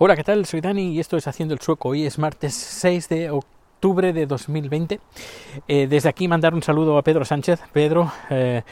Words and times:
Hola, 0.00 0.14
¿qué 0.14 0.22
tal? 0.22 0.46
Soy 0.46 0.60
Dani 0.60 0.92
y 0.92 1.00
esto 1.00 1.16
es 1.16 1.26
Haciendo 1.26 1.54
el 1.54 1.60
Sueco. 1.60 1.88
Hoy 1.88 2.06
es 2.06 2.20
martes 2.20 2.54
6 2.54 3.08
de 3.08 3.30
octubre 3.30 4.12
de 4.12 4.26
2020. 4.26 5.00
Eh, 5.66 5.88
desde 5.90 6.08
aquí 6.08 6.28
mandar 6.28 6.54
un 6.54 6.62
saludo 6.62 6.96
a 6.98 7.02
Pedro 7.02 7.24
Sánchez. 7.24 7.58
Pedro, 7.72 8.12
eh, 8.30 8.62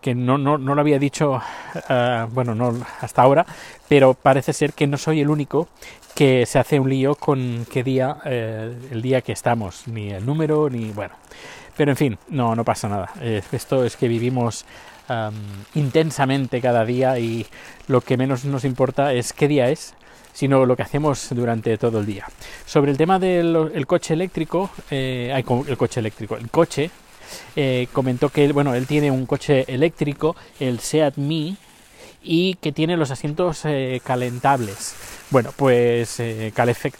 que 0.00 0.14
no, 0.14 0.38
no, 0.38 0.56
no, 0.56 0.74
lo 0.74 0.80
había 0.80 0.98
dicho, 0.98 1.32
uh, 1.34 2.26
bueno, 2.30 2.54
no 2.54 2.74
hasta 3.02 3.20
ahora, 3.20 3.44
pero 3.86 4.14
parece 4.14 4.54
ser 4.54 4.72
que 4.72 4.86
no 4.86 4.96
soy 4.96 5.20
el 5.20 5.28
único 5.28 5.68
que 6.14 6.46
se 6.46 6.58
hace 6.58 6.80
un 6.80 6.88
lío 6.88 7.16
con 7.16 7.66
qué 7.70 7.84
día, 7.84 8.16
eh, 8.24 8.74
el 8.90 9.02
día 9.02 9.20
que 9.20 9.32
estamos, 9.32 9.86
ni 9.88 10.08
el 10.08 10.24
número, 10.24 10.70
ni 10.70 10.90
bueno. 10.90 11.16
Pero 11.76 11.90
en 11.90 11.98
fin, 11.98 12.18
no, 12.28 12.56
no 12.56 12.64
pasa 12.64 12.88
nada. 12.88 13.10
Eh, 13.20 13.42
esto 13.52 13.84
es 13.84 13.98
que 13.98 14.08
vivimos 14.08 14.64
intensamente 15.74 16.62
cada 16.62 16.86
día 16.86 17.18
y 17.18 17.44
lo 17.86 18.00
que 18.00 18.16
menos 18.16 18.46
nos 18.46 18.64
importa 18.64 19.12
es 19.12 19.34
qué 19.34 19.46
día 19.46 19.68
es, 19.68 19.94
sino 20.32 20.64
lo 20.66 20.76
que 20.76 20.82
hacemos 20.82 21.28
durante 21.30 21.76
todo 21.78 22.00
el 22.00 22.06
día. 22.06 22.26
Sobre 22.66 22.90
el 22.90 22.96
tema 22.96 23.18
del 23.18 23.70
el 23.74 23.86
coche 23.86 24.14
eléctrico, 24.14 24.70
eh, 24.90 25.32
el 25.34 25.76
coche 25.76 26.00
eléctrico, 26.00 26.36
el 26.36 26.50
coche, 26.50 26.90
eh, 27.56 27.88
comentó 27.92 28.28
que 28.28 28.50
bueno, 28.52 28.74
él 28.74 28.86
tiene 28.86 29.10
un 29.10 29.26
coche 29.26 29.64
eléctrico, 29.68 30.36
el 30.60 30.80
Seat 30.80 31.16
Me, 31.16 31.56
y 32.22 32.54
que 32.54 32.72
tiene 32.72 32.96
los 32.96 33.10
asientos 33.10 33.62
eh, 33.64 34.00
calentables. 34.04 34.94
Bueno, 35.30 35.52
pues 35.56 36.20
eh, 36.20 36.52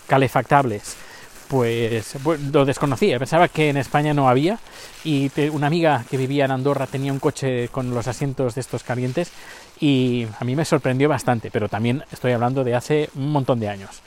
calefactables. 0.06 0.96
Pues 1.48 2.14
lo 2.50 2.64
desconocía, 2.64 3.18
pensaba 3.18 3.46
que 3.48 3.68
en 3.68 3.76
España 3.76 4.14
no 4.14 4.26
había 4.26 4.58
y 5.04 5.30
una 5.50 5.66
amiga 5.66 6.02
que 6.10 6.16
vivía 6.16 6.46
en 6.46 6.50
Andorra 6.50 6.86
tenía 6.86 7.12
un 7.12 7.18
coche 7.18 7.68
con 7.68 7.92
los 7.92 8.06
asientos 8.06 8.54
de 8.54 8.62
estos 8.62 8.82
calientes 8.82 9.32
y 9.82 10.28
a 10.38 10.44
mí 10.44 10.54
me 10.54 10.64
sorprendió 10.64 11.08
bastante, 11.08 11.50
pero 11.50 11.68
también 11.68 12.04
estoy 12.12 12.30
hablando 12.30 12.62
de 12.62 12.76
hace 12.76 13.10
un 13.16 13.32
montón 13.32 13.58
de 13.58 13.68
años. 13.68 14.00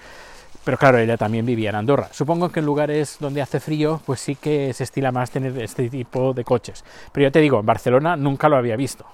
Pero 0.63 0.77
claro, 0.77 0.99
ella 0.99 1.17
también 1.17 1.45
vivía 1.45 1.69
en 1.69 1.75
Andorra. 1.75 2.07
Supongo 2.13 2.47
que 2.47 2.61
en 2.61 2.65
lugares 2.65 3.17
donde 3.19 3.41
hace 3.41 3.59
frío, 3.59 3.99
pues 4.05 4.21
sí 4.21 4.35
que 4.35 4.73
se 4.73 4.85
estila 4.85 5.11
más 5.11 5.31
tener 5.31 5.61
este 5.61 5.89
tipo 5.89 6.33
de 6.33 6.45
coches. 6.45 6.85
Pero 7.11 7.27
ya 7.27 7.31
te 7.31 7.41
digo, 7.41 7.59
en 7.59 7.65
Barcelona 7.65 8.15
nunca 8.15 8.47
lo 8.47 8.55
había 8.55 8.77
visto. 8.77 9.05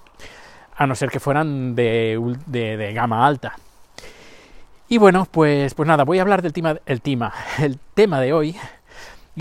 A 0.78 0.86
no 0.86 0.94
ser 0.94 1.10
que 1.10 1.20
fueran 1.20 1.74
de, 1.74 2.38
de, 2.46 2.78
de 2.78 2.94
gama 2.94 3.26
alta. 3.26 3.56
Y 4.88 5.00
bueno, 5.00 5.28
pues, 5.32 5.74
pues 5.74 5.88
nada, 5.88 6.04
voy 6.04 6.20
a 6.20 6.22
hablar 6.22 6.44
del 6.44 6.54
tema, 6.54 6.78
el 6.86 7.02
tema, 7.02 7.34
el 7.58 7.80
tema 7.96 8.22
de 8.22 8.34
hoy. 8.34 8.56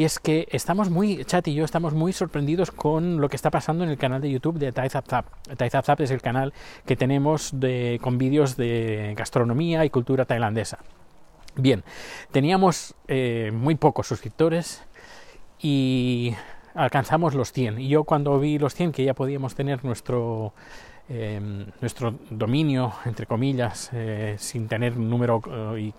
Y 0.00 0.04
es 0.04 0.18
que 0.18 0.48
estamos 0.50 0.88
muy, 0.88 1.26
Chat 1.26 1.46
y 1.48 1.52
yo 1.52 1.62
estamos 1.62 1.92
muy 1.92 2.14
sorprendidos 2.14 2.70
con 2.70 3.20
lo 3.20 3.28
que 3.28 3.36
está 3.36 3.50
pasando 3.50 3.84
en 3.84 3.90
el 3.90 3.98
canal 3.98 4.22
de 4.22 4.30
YouTube 4.30 4.58
de 4.58 4.72
Taizap 4.72 5.06
Zap. 5.06 6.00
es 6.00 6.10
el 6.10 6.22
canal 6.22 6.54
que 6.86 6.96
tenemos 6.96 7.50
de, 7.52 7.98
con 8.00 8.16
vídeos 8.16 8.56
de 8.56 9.12
gastronomía 9.14 9.84
y 9.84 9.90
cultura 9.90 10.24
tailandesa. 10.24 10.78
Bien, 11.54 11.84
teníamos 12.30 12.94
eh, 13.08 13.50
muy 13.52 13.74
pocos 13.74 14.06
suscriptores 14.06 14.82
y 15.60 16.34
alcanzamos 16.72 17.34
los 17.34 17.52
100. 17.52 17.78
Y 17.82 17.88
yo 17.88 18.04
cuando 18.04 18.40
vi 18.40 18.58
los 18.58 18.74
100, 18.74 18.92
que 18.92 19.04
ya 19.04 19.12
podíamos 19.12 19.54
tener 19.54 19.84
nuestro, 19.84 20.54
eh, 21.10 21.40
nuestro 21.80 22.14
dominio, 22.30 22.94
entre 23.04 23.26
comillas, 23.26 23.90
eh, 23.92 24.36
sin 24.38 24.68
tener 24.68 24.96
un 24.96 25.10
número, 25.10 25.42
y 25.76 25.92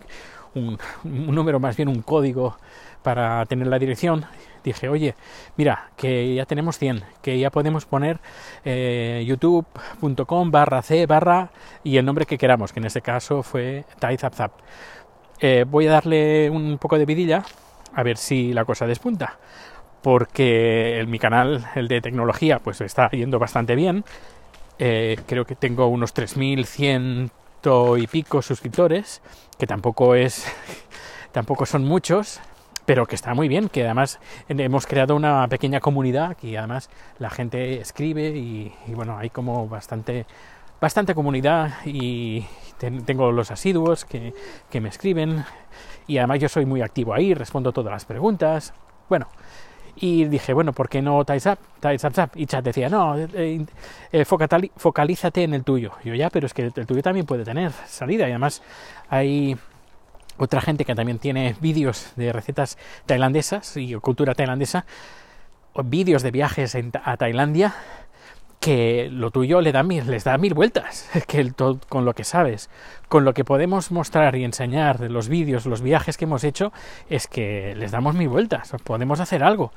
un, 0.55 0.77
número, 1.03 1.59
más 1.59 1.75
bien 1.75 1.89
un 1.89 2.01
código 2.01 2.57
para 3.03 3.45
tener 3.45 3.67
la 3.67 3.77
dirección, 3.77 4.25
dije, 4.63 4.87
oye, 4.87 5.15
mira, 5.57 5.89
que 5.97 6.35
ya 6.35 6.45
tenemos 6.45 6.77
100, 6.77 7.03
que 7.21 7.37
ya 7.39 7.49
podemos 7.49 7.85
poner 7.85 8.19
eh, 8.63 9.23
youtube.com 9.27 10.51
barra 10.51 10.81
c 10.81 11.05
barra 11.07 11.51
y 11.83 11.97
el 11.97 12.05
nombre 12.05 12.25
que 12.25 12.37
queramos, 12.37 12.71
que 12.71 12.79
en 12.79 12.85
este 12.85 13.01
caso 13.01 13.43
fue 13.43 13.85
TaiZapZap. 13.99 14.51
Eh, 15.39 15.65
voy 15.67 15.87
a 15.87 15.91
darle 15.91 16.49
un 16.51 16.77
poco 16.77 16.97
de 16.99 17.05
vidilla 17.05 17.43
a 17.93 18.03
ver 18.03 18.17
si 18.17 18.53
la 18.53 18.63
cosa 18.63 18.85
despunta. 18.85 19.39
Porque 20.03 20.99
en 20.99 21.11
mi 21.11 21.19
canal, 21.19 21.65
el 21.75 21.87
de 21.87 22.01
tecnología, 22.01 22.59
pues 22.59 22.81
está 22.81 23.09
yendo 23.11 23.37
bastante 23.37 23.75
bien. 23.75 24.03
Eh, 24.83 25.19
creo 25.27 25.45
que 25.45 25.55
tengo 25.55 25.85
unos 25.85 26.15
3.100 26.15 27.29
y 27.99 28.07
pico 28.07 28.41
suscriptores, 28.41 29.21
que 29.59 29.67
tampoco 29.67 30.15
es, 30.15 30.43
tampoco 31.31 31.67
son 31.67 31.85
muchos, 31.85 32.39
pero 32.87 33.05
que 33.05 33.13
está 33.13 33.35
muy 33.35 33.47
bien, 33.47 33.69
que 33.69 33.85
además 33.85 34.19
hemos 34.49 34.87
creado 34.87 35.15
una 35.15 35.47
pequeña 35.49 35.81
comunidad 35.81 36.35
y 36.41 36.55
además 36.55 36.89
la 37.19 37.29
gente 37.29 37.79
escribe 37.79 38.29
y, 38.29 38.73
y 38.87 38.93
bueno, 38.95 39.19
hay 39.19 39.29
como 39.29 39.67
bastante, 39.67 40.25
bastante 40.81 41.13
comunidad 41.13 41.73
y 41.85 42.43
tengo 43.05 43.31
los 43.31 43.51
asiduos 43.51 44.03
que, 44.03 44.33
que, 44.71 44.81
me 44.81 44.89
escriben 44.89 45.45
y 46.07 46.17
además 46.17 46.39
yo 46.39 46.49
soy 46.49 46.65
muy 46.65 46.81
activo 46.81 47.13
ahí, 47.13 47.35
respondo 47.35 47.71
todas 47.71 47.91
las 47.91 48.05
preguntas. 48.05 48.73
Bueno, 49.07 49.27
y 50.01 50.25
dije, 50.25 50.51
bueno, 50.53 50.73
¿por 50.73 50.89
qué 50.89 51.01
no 51.01 51.23
Taizap? 51.23 51.59
Taizap, 51.79 52.35
Y 52.35 52.47
Chat 52.47 52.65
decía, 52.65 52.89
no, 52.89 53.15
eh, 53.17 53.63
eh, 54.11 54.25
focalízate 54.25 55.43
en 55.43 55.53
el 55.53 55.63
tuyo. 55.63 55.91
yo 56.03 56.15
ya, 56.15 56.31
pero 56.31 56.47
es 56.47 56.55
que 56.55 56.71
el 56.75 56.87
tuyo 56.87 57.03
también 57.03 57.27
puede 57.27 57.45
tener 57.45 57.71
salida 57.85 58.27
y 58.27 58.31
además 58.31 58.63
hay 59.09 59.55
otra 60.37 60.59
gente 60.59 60.85
que 60.85 60.95
también 60.95 61.19
tiene 61.19 61.55
vídeos 61.61 62.13
de 62.15 62.33
recetas 62.33 62.79
tailandesas 63.05 63.77
y 63.77 63.93
cultura 63.95 64.33
tailandesa, 64.33 64.85
vídeos 65.83 66.23
de 66.23 66.31
viajes 66.31 66.75
a 67.03 67.17
Tailandia 67.17 67.75
que 68.61 69.09
lo 69.11 69.31
tuyo 69.31 69.59
le 69.59 69.71
da 69.71 69.81
mil, 69.81 70.09
les 70.09 70.23
da 70.23 70.37
mil 70.37 70.53
vueltas, 70.53 71.09
que 71.27 71.41
el, 71.41 71.55
con 71.55 72.05
lo 72.05 72.13
que 72.13 72.23
sabes, 72.23 72.69
con 73.09 73.25
lo 73.25 73.33
que 73.33 73.43
podemos 73.43 73.91
mostrar 73.91 74.35
y 74.35 74.45
enseñar 74.45 74.99
de 74.99 75.09
los 75.09 75.27
vídeos, 75.27 75.65
los 75.65 75.81
viajes 75.81 76.15
que 76.15 76.25
hemos 76.25 76.43
hecho, 76.43 76.71
es 77.09 77.27
que 77.27 77.75
les 77.75 77.91
damos 77.91 78.15
mil 78.15 78.29
vueltas, 78.29 78.71
podemos 78.83 79.19
hacer 79.19 79.43
algo. 79.43 79.73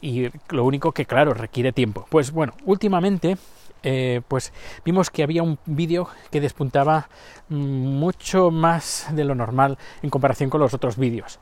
Y 0.00 0.28
lo 0.50 0.64
único 0.64 0.92
que, 0.92 1.04
claro, 1.04 1.34
requiere 1.34 1.72
tiempo. 1.72 2.06
Pues 2.10 2.32
bueno, 2.32 2.54
últimamente, 2.64 3.36
eh, 3.82 4.20
pues 4.28 4.52
vimos 4.84 5.10
que 5.10 5.22
había 5.22 5.42
un 5.42 5.58
vídeo 5.66 6.08
que 6.30 6.40
despuntaba 6.40 7.08
mucho 7.48 8.50
más 8.50 9.08
de 9.12 9.24
lo 9.24 9.34
normal 9.34 9.78
en 10.02 10.10
comparación 10.10 10.50
con 10.50 10.60
los 10.60 10.74
otros 10.74 10.96
vídeos. 10.96 11.40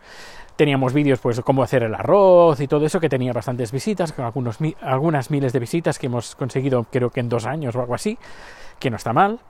Teníamos 0.56 0.92
vídeos, 0.92 1.20
pues, 1.20 1.40
cómo 1.40 1.62
hacer 1.62 1.82
el 1.84 1.94
arroz 1.94 2.60
y 2.60 2.68
todo 2.68 2.84
eso, 2.84 3.00
que 3.00 3.08
tenía 3.08 3.32
bastantes 3.32 3.72
visitas, 3.72 4.12
con 4.12 4.24
algunos, 4.26 4.58
algunas 4.82 5.30
miles 5.30 5.52
de 5.52 5.58
visitas 5.58 5.98
que 5.98 6.06
hemos 6.06 6.34
conseguido, 6.34 6.84
creo 6.90 7.10
que 7.10 7.20
en 7.20 7.28
dos 7.28 7.46
años 7.46 7.74
o 7.76 7.80
algo 7.80 7.94
así, 7.94 8.18
que 8.78 8.90
no 8.90 8.96
está 8.96 9.12
mal, 9.12 9.40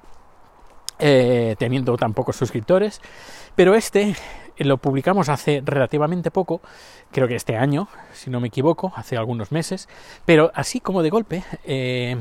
eh, 1.01 1.57
teniendo 1.59 1.97
tan 1.97 2.15
pocos 2.15 2.37
suscriptores. 2.37 3.01
Pero 3.57 3.75
este 3.75 4.15
lo 4.59 4.77
publicamos 4.77 5.29
hace 5.29 5.63
relativamente 5.65 6.31
poco, 6.31 6.61
creo 7.11 7.27
que 7.27 7.35
este 7.35 7.57
año, 7.57 7.89
si 8.13 8.31
no 8.31 8.41
me 8.41 8.49
equivoco, 8.49 8.93
hace 8.95 9.17
algunos 9.17 9.53
meses, 9.53 9.89
pero 10.25 10.51
así 10.55 10.81
como 10.81 11.03
de 11.03 11.11
golpe. 11.11 11.43
Eh, 11.65 12.17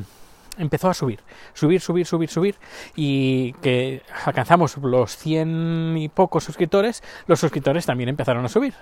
empezó 0.57 0.89
a 0.89 0.93
subir, 0.93 1.19
subir, 1.53 1.81
subir, 1.81 2.05
subir, 2.05 2.29
subir 2.29 2.55
y 2.95 3.53
que 3.61 4.01
alcanzamos 4.25 4.77
los 4.77 5.17
100 5.17 5.97
y 5.97 6.09
pocos 6.09 6.43
suscriptores, 6.43 7.03
los 7.27 7.39
suscriptores 7.39 7.85
también 7.85 8.09
empezaron 8.09 8.45
a 8.45 8.49
subir. 8.49 8.73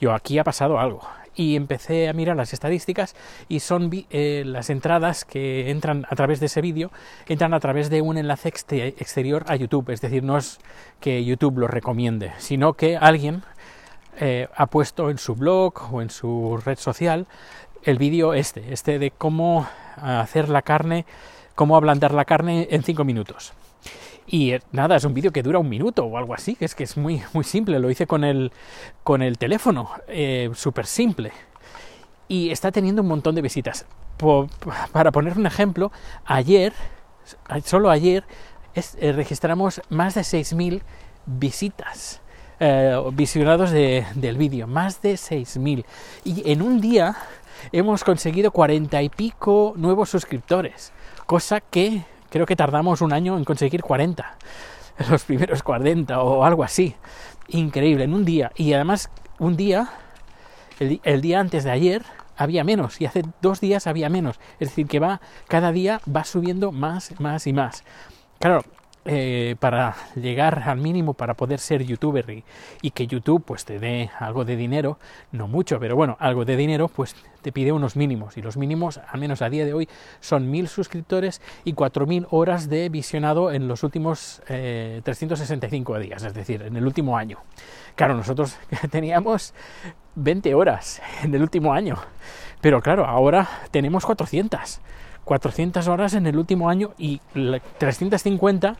Yo 0.00 0.12
aquí 0.12 0.38
ha 0.38 0.44
pasado 0.44 0.78
algo 0.78 1.02
y 1.34 1.56
empecé 1.56 2.08
a 2.08 2.12
mirar 2.12 2.36
las 2.36 2.52
estadísticas 2.52 3.14
y 3.48 3.60
son 3.60 3.90
eh, 4.10 4.42
las 4.44 4.70
entradas 4.70 5.24
que 5.24 5.70
entran 5.70 6.06
a 6.10 6.16
través 6.16 6.40
de 6.40 6.46
ese 6.46 6.60
vídeo, 6.60 6.90
entran 7.26 7.54
a 7.54 7.60
través 7.60 7.90
de 7.90 8.02
un 8.02 8.18
enlace 8.18 8.48
exterior 8.48 9.44
a 9.46 9.56
YouTube, 9.56 9.90
es 9.90 10.00
decir, 10.00 10.22
no 10.22 10.36
es 10.36 10.58
que 11.00 11.24
YouTube 11.24 11.58
lo 11.58 11.68
recomiende, 11.68 12.32
sino 12.38 12.74
que 12.74 12.96
alguien 12.96 13.42
eh, 14.18 14.48
ha 14.54 14.66
puesto 14.66 15.10
en 15.10 15.18
su 15.18 15.34
blog 15.34 15.92
o 15.92 16.02
en 16.02 16.10
su 16.10 16.60
red 16.64 16.78
social 16.78 17.26
el 17.82 17.98
vídeo 17.98 18.34
este, 18.34 18.72
este 18.72 18.98
de 18.98 19.10
cómo 19.10 19.66
hacer 19.96 20.48
la 20.48 20.62
carne, 20.62 21.06
cómo 21.54 21.76
ablandar 21.76 22.12
la 22.12 22.24
carne 22.24 22.68
en 22.70 22.82
5 22.82 23.04
minutos. 23.04 23.52
Y 24.26 24.52
eh, 24.52 24.62
nada, 24.72 24.96
es 24.96 25.04
un 25.04 25.14
vídeo 25.14 25.32
que 25.32 25.42
dura 25.42 25.58
un 25.58 25.68
minuto 25.68 26.04
o 26.04 26.16
algo 26.16 26.34
así, 26.34 26.54
que 26.54 26.64
es 26.64 26.74
que 26.74 26.84
es 26.84 26.96
muy, 26.96 27.22
muy 27.32 27.44
simple, 27.44 27.78
lo 27.78 27.90
hice 27.90 28.06
con 28.06 28.24
el, 28.24 28.52
con 29.04 29.22
el 29.22 29.38
teléfono, 29.38 29.90
eh, 30.08 30.50
súper 30.54 30.86
simple. 30.86 31.32
Y 32.28 32.50
está 32.50 32.72
teniendo 32.72 33.02
un 33.02 33.08
montón 33.08 33.34
de 33.34 33.42
visitas. 33.42 33.84
para 34.92 35.12
poner 35.12 35.36
un 35.36 35.46
ejemplo, 35.46 35.92
ayer, 36.24 36.72
solo 37.64 37.90
ayer, 37.90 38.24
eh, 38.74 39.12
registramos 39.12 39.82
más 39.90 40.14
de 40.14 40.22
6.000 40.22 40.82
visitas. 41.26 42.21
Visionados 43.12 43.70
del 43.70 44.36
vídeo, 44.36 44.66
más 44.66 45.02
de 45.02 45.14
6.000. 45.14 45.84
Y 46.24 46.50
en 46.50 46.62
un 46.62 46.80
día 46.80 47.16
hemos 47.72 48.04
conseguido 48.04 48.50
cuarenta 48.50 49.02
y 49.02 49.08
pico 49.08 49.74
nuevos 49.76 50.10
suscriptores, 50.10 50.92
cosa 51.26 51.60
que 51.60 52.04
creo 52.30 52.46
que 52.46 52.56
tardamos 52.56 53.00
un 53.02 53.12
año 53.12 53.36
en 53.36 53.44
conseguir 53.44 53.82
40, 53.82 54.36
los 55.10 55.24
primeros 55.24 55.62
40 55.62 56.20
o 56.20 56.44
algo 56.44 56.64
así. 56.64 56.96
Increíble, 57.48 58.04
en 58.04 58.14
un 58.14 58.24
día. 58.24 58.52
Y 58.56 58.72
además, 58.72 59.10
un 59.38 59.56
día, 59.56 59.90
el, 60.78 61.20
día 61.20 61.40
antes 61.40 61.64
de 61.64 61.70
ayer, 61.70 62.02
había 62.36 62.64
menos 62.64 63.00
y 63.00 63.06
hace 63.06 63.22
dos 63.42 63.60
días 63.60 63.86
había 63.86 64.08
menos. 64.08 64.40
Es 64.58 64.70
decir, 64.70 64.86
que 64.86 65.00
va, 65.00 65.20
cada 65.48 65.72
día 65.72 66.00
va 66.14 66.24
subiendo 66.24 66.72
más, 66.72 67.18
más 67.20 67.46
y 67.46 67.52
más. 67.52 67.84
Claro, 68.38 68.64
eh, 69.04 69.56
para 69.58 69.96
llegar 70.14 70.62
al 70.66 70.78
mínimo 70.78 71.14
para 71.14 71.34
poder 71.34 71.58
ser 71.58 71.82
youtuber 71.82 72.44
y, 72.82 72.90
que 72.92 73.08
YouTube 73.08 73.42
pues 73.44 73.64
te 73.64 73.80
dé 73.80 74.10
algo 74.20 74.44
de 74.44 74.54
dinero, 74.54 74.98
no 75.32 75.48
mucho, 75.48 75.80
pero 75.80 75.96
bueno, 75.96 76.16
algo 76.20 76.44
de 76.44 76.56
dinero, 76.56 76.86
pues 76.86 77.16
te 77.40 77.50
pide 77.50 77.72
unos 77.72 77.96
mínimos 77.96 78.36
y 78.36 78.42
los 78.42 78.56
mínimos, 78.56 79.00
al 79.08 79.18
menos 79.18 79.42
a 79.42 79.50
día 79.50 79.64
de 79.64 79.74
hoy, 79.74 79.88
son 80.20 80.52
mil 80.52 80.68
suscriptores 80.68 81.42
y 81.64 81.72
cuatro 81.72 82.06
mil 82.06 82.28
horas 82.30 82.68
de 82.68 82.88
visionado 82.90 83.50
en 83.50 83.66
los 83.66 83.82
últimos 83.82 84.40
eh, 84.48 85.00
365 85.02 85.98
días, 85.98 86.22
es 86.22 86.34
decir, 86.34 86.62
en 86.62 86.76
el 86.76 86.86
último 86.86 87.16
año. 87.16 87.38
Claro, 87.96 88.14
nosotros 88.14 88.56
teníamos 88.92 89.52
20 90.14 90.54
horas 90.54 91.02
en 91.24 91.34
el 91.34 91.42
último 91.42 91.72
año, 91.72 91.96
pero 92.60 92.80
claro, 92.80 93.04
ahora 93.04 93.48
tenemos 93.72 94.06
400. 94.06 94.80
400 95.24 95.86
horas 95.88 96.14
en 96.14 96.26
el 96.26 96.36
último 96.36 96.68
año 96.68 96.92
y 96.98 97.20
350 97.78 98.76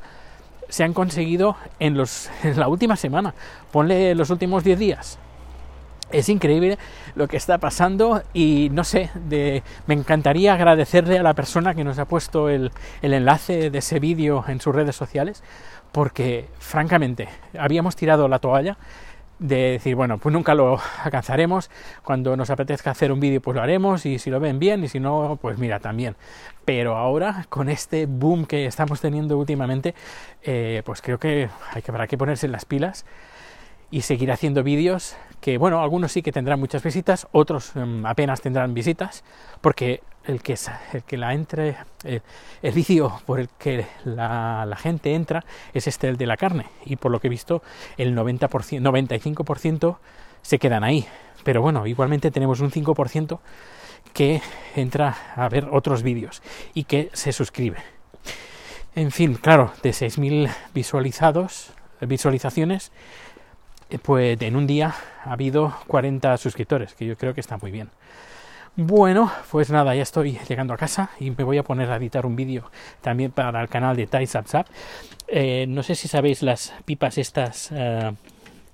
se 0.69 0.85
han 0.85 0.95
conseguido 0.95 1.57
en, 1.79 1.97
los, 1.97 2.31
en 2.43 2.59
la 2.59 2.69
última 2.69 2.97
semana. 2.97 3.35
Ponle 3.71 4.15
los 4.15 4.31
últimos 4.31 4.65
10 4.65 4.79
días. 4.79 5.19
Es 6.11 6.29
increíble 6.29 6.79
lo 7.15 7.27
que 7.27 7.39
está 7.39 7.57
pasando 7.57 8.23
y 8.35 8.69
no 8.71 8.85
sé, 8.85 9.11
me 9.87 9.95
encantaría 9.95 10.53
agradecerle 10.53 11.19
a 11.19 11.23
la 11.23 11.33
persona 11.33 11.75
que 11.75 11.85
nos 11.85 11.99
ha 11.99 12.05
puesto 12.05 12.51
el, 12.51 12.71
el 13.01 13.15
enlace 13.15 13.71
de 13.71 13.79
ese 13.79 13.99
vídeo 13.99 14.45
en 14.47 14.61
sus 14.61 14.75
redes 14.75 14.95
sociales 14.95 15.43
porque 15.91 16.49
francamente 16.59 17.29
habíamos 17.59 17.97
tirado 17.97 18.29
la 18.29 18.41
toalla 18.41 18.77
de 19.43 19.73
decir, 19.73 19.97
bueno, 19.97 20.19
pues 20.19 20.33
nunca 20.33 20.55
lo 20.55 20.79
alcanzaremos, 21.05 21.71
cuando 22.03 22.37
nos 22.37 22.49
apetezca 22.51 22.93
hacer 22.93 23.13
un 23.13 23.21
vídeo 23.21 23.43
pues 23.43 23.57
lo 23.57 23.63
haremos 23.63 24.07
y 24.07 24.19
si 24.19 24.31
lo 24.31 24.41
ven 24.41 24.59
bien 24.59 24.85
y 24.85 24.89
si 24.89 25.01
no, 25.01 25.39
pues 25.41 25.59
mira, 25.59 25.81
también. 25.81 26.17
Pero 26.65 26.97
ahora, 26.97 27.47
con 27.49 27.69
este 27.69 28.07
boom 28.07 28.47
que 28.47 28.67
estamos 28.67 29.01
teniendo 29.01 29.37
últimamente, 29.37 29.95
eh, 30.43 30.83
pues 30.85 31.03
creo 31.03 31.19
que 31.19 31.49
hay 31.73 31.83
que, 31.83 31.91
habrá 31.91 32.07
que 32.07 32.17
ponerse 32.17 32.47
en 32.47 32.53
las 32.53 32.65
pilas 32.65 33.05
y 33.91 34.03
seguir 34.03 34.31
haciendo 34.31 34.63
vídeos 34.63 35.17
que, 35.41 35.59
bueno, 35.59 35.83
algunos 35.83 36.13
sí 36.13 36.23
que 36.23 36.31
tendrán 36.31 36.61
muchas 36.61 36.83
visitas, 36.83 37.27
otros 37.33 37.75
um, 37.75 38.07
apenas 38.07 38.41
tendrán 38.41 38.75
visitas, 38.75 39.25
porque 39.61 40.03
el 40.27 40.43
que, 40.43 40.57
el 40.93 41.03
que 41.03 41.17
la 41.17 41.35
entre, 41.35 41.77
el, 42.05 42.23
el 42.63 42.73
vicio 42.73 43.21
por 43.27 43.41
el 43.41 43.49
que 43.59 43.87
la, 44.05 44.65
la, 44.67 44.77
gente 44.77 45.15
entra 45.15 45.45
es 45.75 45.87
este, 45.87 46.09
el 46.09 46.17
de 46.17 46.27
la 46.27 46.37
carne, 46.37 46.67
y 46.85 46.97
por 46.97 47.11
lo 47.11 47.21
que 47.21 47.27
he 47.27 47.31
visto, 47.31 47.63
el 47.97 48.17
90%, 48.17 48.49
95% 48.81 49.97
se 50.43 50.59
quedan 50.59 50.85
ahí. 50.85 51.07
Pero 51.45 51.63
bueno, 51.63 51.87
igualmente 51.87 52.31
tenemos 52.31 52.61
un 52.61 52.71
5% 52.71 53.41
que 54.13 54.43
entra 54.77 55.17
a 55.35 55.49
ver 55.49 55.69
otros 55.71 56.03
vídeos 56.03 56.43
y 56.75 56.85
que 56.85 57.11
se 57.13 57.33
suscribe. 57.33 57.79
En 58.95 59.11
fin, 59.11 59.35
claro, 59.35 59.73
de 59.83 59.91
6.000 59.91 60.55
visualizados, 60.75 61.73
visualizaciones, 62.01 62.93
pues 64.03 64.41
en 64.41 64.57
un 64.57 64.67
día 64.67 64.95
ha 65.25 65.33
habido 65.33 65.75
40 65.87 66.37
suscriptores, 66.37 66.95
que 66.95 67.07
yo 67.07 67.17
creo 67.17 67.35
que 67.35 67.41
está 67.41 67.57
muy 67.57 67.71
bien. 67.71 67.91
Bueno, 68.75 69.31
pues 69.51 69.69
nada, 69.69 69.95
ya 69.95 70.03
estoy 70.03 70.39
llegando 70.49 70.73
a 70.73 70.79
casa 70.79 71.11
y 71.21 71.31
me 71.31 71.45
voy 71.45 71.59
a 71.59 71.63
poner 71.63 71.91
a 71.91 71.97
editar 71.97 72.25
un 72.25 72.37
vídeo 72.37 72.71
también 73.03 73.31
para 73.31 73.61
el 73.61 73.69
canal 73.69 73.97
de 73.97 74.07
Tai 74.07 74.27
eh, 75.29 75.67
no 75.69 75.83
sé 75.83 75.95
si 75.95 76.09
sabéis 76.09 76.41
las 76.41 76.73
pipas 76.87 77.19
estas 77.19 77.71
eh, 77.71 78.13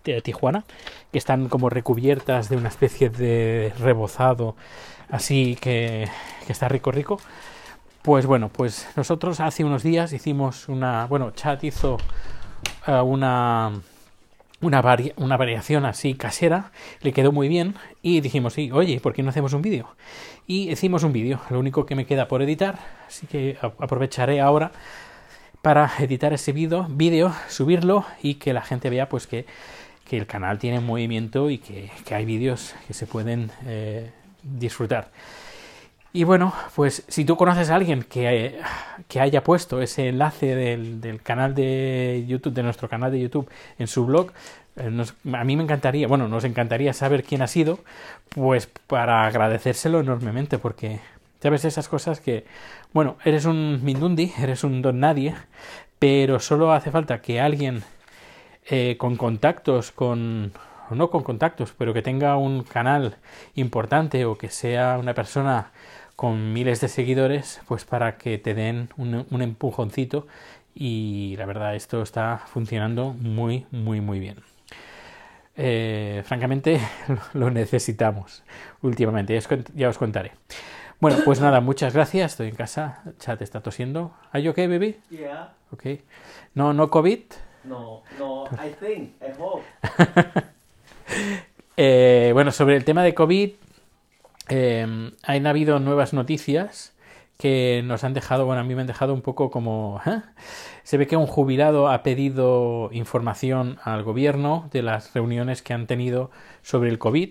de 0.05 0.23
Tijuana, 0.23 0.65
que 1.11 1.19
están 1.19 1.49
como 1.49 1.69
recubiertas 1.69 2.49
de 2.49 2.57
una 2.57 2.69
especie 2.69 3.11
de 3.11 3.73
rebozado, 3.81 4.55
así 5.11 5.57
que, 5.61 6.09
que 6.47 6.53
está 6.53 6.69
rico 6.69 6.93
rico. 6.93 7.19
Pues 8.03 8.25
bueno, 8.25 8.51
pues 8.51 8.89
nosotros 8.95 9.41
hace 9.41 9.65
unos 9.65 9.83
días 9.83 10.13
hicimos 10.13 10.69
una, 10.69 11.07
bueno, 11.07 11.33
Chat 11.33 11.65
hizo 11.65 11.99
uh, 12.87 13.03
una 13.03 13.73
una, 14.61 14.83
vari 14.83 15.13
una, 15.17 15.37
variación 15.37 15.85
así 15.85 16.15
casera, 16.15 16.73
le 17.01 17.13
quedó 17.13 17.33
muy 17.33 17.49
bien 17.49 17.75
y 18.03 18.21
dijimos, 18.21 18.55
sí, 18.55 18.71
oye, 18.73 19.01
¿por 19.01 19.13
qué 19.13 19.23
no 19.23 19.31
hacemos 19.31 19.53
un 19.53 19.63
vídeo? 19.63 19.95
Y 20.47 20.71
hicimos 20.71 21.03
un 21.05 21.13
vídeo, 21.13 21.41
lo 21.51 21.59
único 21.59 21.87
que 21.87 21.95
me 21.95 22.07
queda 22.07 22.29
por 22.29 22.43
editar, 22.43 22.79
así 23.07 23.27
que 23.27 23.57
aprovecharé 23.61 24.41
ahora 24.41 24.73
para 25.63 25.91
editar 25.99 26.33
ese 26.33 26.53
vídeo, 26.53 26.89
subirlo 27.49 28.05
y 28.23 28.35
que 28.35 28.53
la 28.53 28.63
gente 28.63 28.91
vea 28.91 29.09
pues 29.09 29.27
que, 29.27 29.47
que 30.05 30.17
el 30.17 30.27
canal 30.27 30.59
tiene 30.59 30.81
movimiento 30.81 31.51
y 31.51 31.59
que, 31.59 31.91
que 32.05 32.15
hay 32.15 32.25
vídeos 32.25 32.75
que 32.87 32.95
se 32.95 33.07
pueden 33.07 33.51
eh, 33.67 34.11
disfrutar. 34.43 35.11
Y 36.13 36.25
bueno, 36.25 36.55
pues 36.75 37.05
si 37.09 37.25
tú 37.25 37.37
conoces 37.37 37.69
a 37.71 37.77
alguien 37.77 38.03
que, 38.03 38.59
que 39.09 39.21
haya 39.21 39.45
puesto 39.45 39.83
ese 39.83 40.09
enlace 40.09 40.55
del, 40.55 41.01
del, 41.01 41.21
canal 41.23 41.55
de 41.55 42.25
YouTube, 42.27 42.55
de 42.55 42.63
nuestro 42.63 42.89
canal 42.89 43.13
de 43.13 43.21
YouTube, 43.21 43.51
en 43.79 43.87
su 43.89 44.07
blog, 44.07 44.33
eh, 44.77 44.91
nos, 44.91 45.15
a 45.33 45.45
mí 45.45 45.57
me 45.57 45.65
encantaría, 45.65 46.09
bueno, 46.09 46.27
nos 46.29 46.45
encantaría 46.45 46.93
saber 46.95 47.25
quién 47.25 47.43
ha 47.43 47.47
sido, 47.47 47.81
pues 48.31 48.69
para 48.87 49.27
agradecérselo 49.27 50.01
enormemente, 50.01 50.59
porque 50.59 51.01
sabes 51.43 51.65
esas 51.65 51.89
cosas 51.89 52.21
que, 52.21 52.47
bueno, 52.93 53.17
eres 53.25 53.45
un 53.45 53.81
Mindundi, 53.85 54.33
eres 54.39 54.65
un 54.65 54.81
don 54.81 55.01
nadie, 55.01 55.35
pero 55.99 56.41
solo 56.41 56.73
hace 56.73 56.91
falta 56.91 57.21
que 57.21 57.41
alguien 57.41 57.83
eh, 58.71 58.97
con 58.99 59.17
contactos, 59.17 59.93
con, 59.93 60.53
no 60.95 61.11
con 61.11 61.23
contactos, 61.23 61.75
pero 61.77 61.95
que 61.95 62.03
tenga 62.03 62.37
un 62.37 62.63
canal 62.63 63.17
importante 63.55 64.25
o 64.25 64.37
que 64.39 64.51
sea 64.51 64.99
una 64.99 65.15
persona 65.15 65.73
con 66.17 66.53
miles 66.53 66.81
de 66.81 66.89
seguidores, 66.89 67.61
pues 67.69 67.85
para 67.85 68.19
que 68.19 68.39
te 68.39 68.55
den 68.55 68.89
un, 68.97 69.27
un 69.31 69.43
empujoncito 69.43 70.27
y 70.75 71.35
la 71.37 71.47
verdad 71.47 71.75
esto 71.75 72.03
está 72.03 72.39
funcionando 72.47 73.13
muy, 73.13 73.67
muy, 73.71 74.01
muy 74.01 74.19
bien. 74.19 74.37
Eh, 75.57 76.23
francamente 76.25 76.81
lo 77.35 77.51
necesitamos 77.51 78.45
últimamente, 78.81 79.39
ya 79.75 79.89
os 79.89 79.99
contaré. 79.99 80.33
Bueno, 81.01 81.19
pues 81.25 81.41
nada, 81.41 81.61
muchas 81.61 81.95
gracias. 81.95 82.33
Estoy 82.33 82.49
en 82.49 82.57
casa. 82.57 83.03
Chat 83.19 83.41
está 83.43 83.61
tosiendo. 83.61 84.13
¿Are 84.33 84.43
you 84.43 84.51
okay, 84.51 84.67
baby? 84.67 84.99
Yeah. 85.11 85.53
Okay. 85.73 86.03
No, 86.55 86.73
no 86.73 86.91
COVID. 86.91 87.23
No, 87.63 88.03
no. 88.19 88.47
I 88.47 88.75
think. 88.81 89.15
I 89.23 89.33
hope. 89.39 89.63
eh, 91.81 92.33
bueno, 92.33 92.51
sobre 92.51 92.75
el 92.75 92.85
tema 92.85 93.05
de 93.05 93.15
COVID, 93.15 93.51
eh, 94.49 95.13
han 95.23 95.47
habido 95.47 95.79
nuevas 95.79 96.13
noticias 96.13 96.93
que 97.39 97.83
nos 97.85 98.03
han 98.03 98.15
dejado, 98.15 98.47
bueno, 98.47 98.61
a 98.61 98.65
mí 98.65 98.75
me 98.75 98.81
han 98.81 98.89
dejado 98.89 99.15
un 99.15 99.23
poco 99.23 99.49
como... 99.53 100.01
¿eh? 100.05 100.23
Se 100.83 100.97
ve 100.97 101.07
que 101.07 101.17
un 101.17 101.29
jubilado 101.29 101.89
ha 101.89 102.03
pedido 102.03 102.91
información 102.93 103.79
al 103.85 104.03
gobierno 104.03 104.69
de 104.73 104.83
las 104.83 105.15
reuniones 105.15 105.63
que 105.63 105.73
han 105.73 105.87
tenido 105.87 106.33
sobre 106.63 106.91
el 106.91 106.99
COVID, 106.99 107.31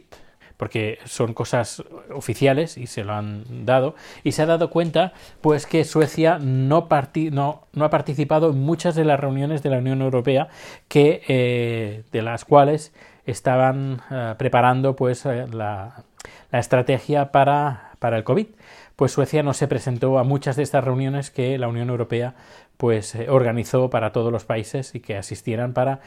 porque 0.55 0.99
son 1.03 1.33
cosas 1.33 1.83
oficiales 2.15 2.77
y 2.77 2.87
se 2.87 3.03
lo 3.03 3.13
han 3.13 3.65
dado, 3.65 3.95
y 4.23 4.31
se 4.31 4.43
ha 4.43 4.45
dado 4.45 4.69
cuenta 4.69 5.11
pues 5.41 5.65
que 5.65 5.83
Suecia 5.83 6.39
no, 6.39 6.87
no, 7.31 7.85
ha 7.85 7.89
participado 7.89 8.51
en 8.51 8.61
muchas 8.61 8.95
de 8.95 9.03
las 9.03 9.19
reuniones 9.19 9.61
de 9.61 9.71
la 9.71 9.79
Unión 9.79 10.01
Europea 10.01 10.47
que, 10.87 11.21
eh, 11.27 12.03
de 12.13 12.21
las 12.21 12.45
cuales 12.45 12.93
estaban 13.27 14.01
eh, 14.09 14.33
preparando 14.37 14.95
pues 14.95 15.25
eh, 15.25 15.45
la, 15.51 16.03
estrategia 16.51 17.31
para, 17.31 17.91
para 17.99 18.17
el 18.17 18.23
COVID. 18.23 18.47
Pues 18.95 19.11
Suecia 19.11 19.43
no 19.43 19.53
se 19.53 19.67
presentó 19.67 20.17
a 20.17 20.23
muchas 20.23 20.55
de 20.55 20.63
estas 20.63 20.83
reuniones 20.83 21.29
que 21.29 21.57
la 21.57 21.67
Unión 21.67 21.89
Europea 21.89 22.33
pues 22.77 23.13
eh, 23.15 23.29
organizó 23.29 23.89
para 23.89 24.11
todos 24.11 24.31
los 24.31 24.45
países 24.45 24.95
y 24.95 25.01
que 25.01 25.17
asistieran 25.17 25.73
para 25.73 25.99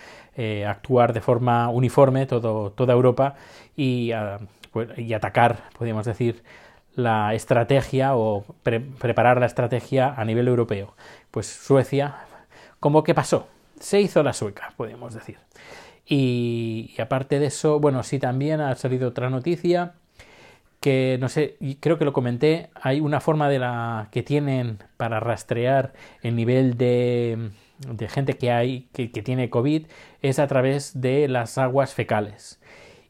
actuar 0.67 1.13
de 1.13 1.21
forma 1.21 1.69
uniforme 1.69 2.25
todo, 2.25 2.73
toda 2.73 2.95
Europa 2.95 3.35
y, 3.77 4.15
uh, 4.15 4.39
pues, 4.73 4.89
y, 4.97 5.13
atacar, 5.13 5.69
podríamos 5.77 6.07
decir, 6.07 6.43
la 6.95 7.35
estrategia 7.35 8.17
o 8.17 8.45
pre 8.63 8.81
preparar 8.81 9.39
la 9.39 9.47
estrategia 9.47 10.15
a 10.17 10.25
nivel 10.25 10.49
europeo. 10.49 10.95
Pues 11.31 11.47
Suecia, 11.47 12.15
¿cómo 12.79 13.03
que 13.05 13.15
pasó? 13.15 13.49
Se 13.79 14.01
hizo 14.01 14.23
la 14.23 14.33
sueca, 14.33 14.73
podríamos 14.77 15.13
decir. 15.13 15.37
Y, 16.13 16.97
aparte 17.01 17.39
de 17.39 17.47
eso, 17.47 17.79
bueno, 17.79 18.03
sí 18.03 18.19
también 18.19 18.61
ha 18.61 18.75
salido 18.75 19.09
otra 19.09 19.31
noticia 19.31 19.95
que 20.81 21.19
no 21.21 21.29
sé, 21.29 21.57
creo 21.81 21.99
que 21.99 22.05
lo 22.07 22.13
comenté, 22.13 22.71
hay 22.75 23.01
una 23.01 23.21
forma 23.21 23.49
de 23.49 23.59
la 23.59 24.09
que 24.11 24.23
tienen 24.23 24.79
para 24.97 25.21
rastrear 25.21 25.93
el 26.23 26.35
nivel 26.37 26.77
de, 26.77 27.51
de 27.87 28.09
gente 28.09 28.39
que 28.39 28.51
hay 28.51 28.89
que, 28.93 29.13
que, 29.13 29.23
tiene 29.23 29.51
COVID 29.51 29.87
es 30.23 30.39
a 30.39 30.47
través 30.49 31.01
de 31.01 31.29
las 31.29 31.59
aguas 31.59 31.95
fecales. 31.95 32.61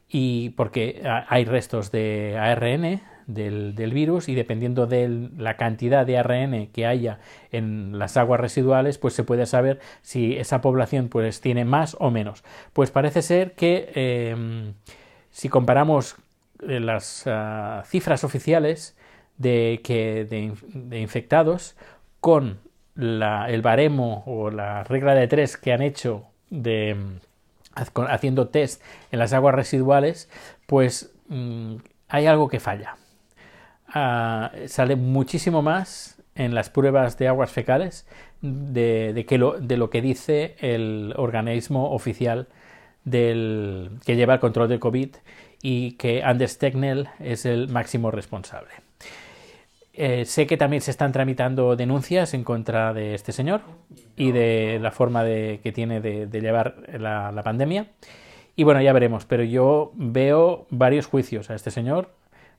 Y 0.08 0.50
porque 0.50 1.02
hay 1.28 1.44
restos 1.44 1.92
de 1.92 2.36
ARN 2.38 3.00
del, 3.34 3.92
virus 3.92 4.28
y 4.28 4.34
dependiendo 4.34 4.86
de 4.86 5.28
la 5.36 5.56
cantidad 5.56 6.06
de 6.06 6.18
ARN 6.18 6.68
que 6.68 6.86
haya 6.86 7.18
en 7.50 7.98
las 7.98 8.16
aguas 8.16 8.40
residuales, 8.40 8.98
pues 8.98 9.14
se 9.14 9.24
puede 9.24 9.46
saber 9.46 9.80
si 10.02 10.36
esa 10.36 10.60
población 10.60 11.08
pues 11.08 11.40
tiene 11.40 11.64
más 11.64 11.96
o 11.98 12.10
menos. 12.10 12.44
Pues 12.72 12.90
parece 12.90 13.22
ser 13.22 13.52
que 13.52 13.90
eh, 13.94 14.72
si 15.30 15.48
comparamos 15.48 16.16
las 16.60 17.26
uh, 17.26 17.84
cifras 17.86 18.24
oficiales 18.24 18.96
de, 19.38 19.80
que, 19.82 20.24
de, 20.24 21.00
infectados 21.00 21.76
con 22.20 22.58
la, 22.94 23.50
el 23.50 23.62
baremo 23.62 24.22
o 24.26 24.50
la 24.50 24.84
regla 24.84 25.14
de 25.14 25.26
tres 25.26 25.56
que 25.56 25.72
han 25.72 25.80
hecho 25.80 26.26
de 26.50 26.96
haciendo 27.74 28.48
test 28.48 28.82
en 29.10 29.18
las 29.18 29.32
aguas 29.32 29.54
residuales, 29.54 30.28
pues 30.66 31.12
mm, 31.28 31.76
hay 32.08 32.26
algo 32.26 32.48
que 32.48 32.60
falla. 32.60 32.96
Ah, 33.92 34.52
sale 34.66 34.96
muchísimo 34.96 35.62
más 35.62 36.20
en 36.34 36.54
las 36.54 36.70
pruebas 36.70 37.18
de 37.18 37.28
aguas 37.28 37.50
fecales 37.50 38.06
de, 38.40 39.24
que 39.28 39.36
lo, 39.36 39.58
de 39.58 39.76
lo 39.76 39.90
que 39.90 40.00
dice 40.00 40.54
el 40.60 41.12
organismo 41.16 41.90
oficial 41.92 42.46
del, 43.04 43.90
que 44.04 44.16
lleva 44.16 44.34
el 44.34 44.40
control 44.40 44.68
del 44.68 44.78
COVID 44.78 45.08
y 45.62 45.92
que 45.92 46.22
Anders 46.22 46.58
Tegnell 46.58 47.08
es 47.18 47.44
el 47.46 47.68
máximo 47.68 48.10
responsable. 48.10 48.70
Eh, 49.92 50.24
sé 50.24 50.46
que 50.46 50.56
también 50.56 50.80
se 50.80 50.92
están 50.92 51.12
tramitando 51.12 51.74
denuncias 51.76 52.32
en 52.32 52.44
contra 52.44 52.94
de 52.94 53.14
este 53.14 53.32
señor 53.32 53.62
y 54.16 54.32
de 54.32 54.78
la 54.80 54.92
forma 54.92 55.24
de, 55.24 55.60
que 55.62 55.72
tiene 55.72 56.00
de, 56.00 56.26
llevar 56.40 56.76
la, 56.98 57.32
la, 57.32 57.42
pandemia. 57.42 57.88
Y 58.56 58.62
bueno, 58.62 58.80
ya 58.80 58.92
veremos, 58.92 59.26
pero 59.26 59.42
yo 59.42 59.92
veo 59.94 60.66
varios 60.70 61.06
juicios 61.06 61.50
a 61.50 61.54
este 61.54 61.70
señor, 61.70 62.10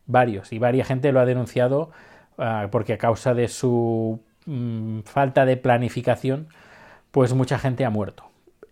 varios, 0.05 0.51
y 0.53 0.59
varias 0.59 0.87
gente 0.87 1.11
lo 1.11 1.19
ha 1.19 1.25
denunciado 1.25 1.91
uh, 2.37 2.69
porque 2.69 2.93
a 2.93 2.97
causa 2.97 3.33
de 3.33 3.47
su 3.47 4.19
mm, 4.45 5.01
falta 5.01 5.45
de 5.45 5.57
planificación, 5.57 6.47
pues 7.11 7.33
mucha 7.33 7.59
gente 7.59 7.85
ha 7.85 7.89
muerto. 7.89 8.25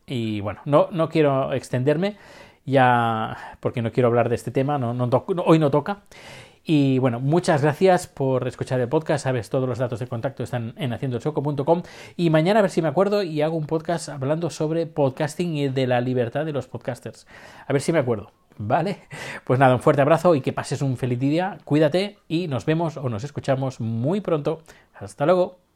Y 0.06 0.42
bueno, 0.42 0.62
no, 0.66 0.90
no 0.92 1.10
quiero 1.10 1.54
extenderme 1.54 2.18
ya 2.66 3.58
porque 3.60 3.82
no 3.82 3.92
quiero 3.92 4.08
hablar 4.08 4.30
de 4.30 4.36
este 4.36 4.52
tema, 4.52 4.78
no, 4.78 4.94
no, 4.94 5.10
hoy 5.46 5.60
no 5.60 5.72
toca. 5.72 6.02
Y 6.64 7.00
bueno, 7.00 7.20
muchas 7.20 7.64
gracias 7.64 8.06
por 8.06 8.48
escuchar 8.48 8.80
el 8.80 8.90
podcast. 8.90 9.24
Sabes, 9.24 9.50
todos 9.50 9.68
los 9.68 9.80
datos 9.80 10.00
de 10.00 10.08
contacto 10.08 10.44
están 10.44 10.74
en 10.78 10.94
haciendochoco.com. 10.94 11.82
Y 12.16 12.30
mañana 12.30 12.60
a 12.60 12.62
ver 12.62 12.70
si 12.70 12.82
me 12.82 12.90
acuerdo 12.90 13.24
y 13.24 13.42
hago 13.42 13.58
un 13.58 13.66
podcast 13.66 14.10
hablando 14.10 14.50
sobre 14.50 14.86
podcasting 14.86 15.56
y 15.56 15.70
de 15.70 15.88
la 15.88 16.00
libertad 16.02 16.46
de 16.46 16.52
los 16.52 16.68
podcasters. 16.68 17.26
A 17.66 17.74
ver 17.74 17.82
si 17.82 17.92
me 17.92 18.00
acuerdo. 18.00 18.39
¿Vale? 18.62 19.00
Pues 19.46 19.58
nada, 19.58 19.74
un 19.74 19.82
fuerte 19.82 20.02
abrazo 20.02 20.36
y 20.36 20.42
que 20.42 20.52
pases 20.52 20.82
un 20.82 20.98
feliz 20.98 21.18
día. 21.18 21.58
Cuídate 21.64 22.18
y 22.28 22.50
nos 22.50 22.66
vemos 22.66 22.98
o 22.98 23.08
nos 23.08 23.24
escuchamos 23.24 23.80
muy 23.80 24.20
pronto. 24.20 24.62
Hasta 24.94 25.26
luego. 25.26 25.69